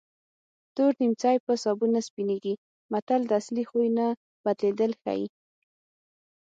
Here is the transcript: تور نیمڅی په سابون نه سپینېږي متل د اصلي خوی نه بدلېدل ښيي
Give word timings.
تور 0.75 0.91
نیمڅی 1.01 1.35
په 1.45 1.53
سابون 1.63 1.89
نه 1.95 2.01
سپینېږي 2.07 2.53
متل 2.91 3.21
د 3.27 3.31
اصلي 3.41 3.63
خوی 3.69 3.87
نه 3.97 4.07
بدلېدل 4.43 4.91
ښيي 5.01 5.25